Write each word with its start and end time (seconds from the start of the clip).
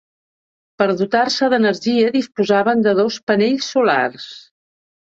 Per 0.81 0.87
dotar-se 1.01 1.51
d'energia 1.55 2.09
disposaven 2.17 2.83
de 2.89 2.97
dos 3.03 3.23
panells 3.31 3.71
solars. 3.77 4.29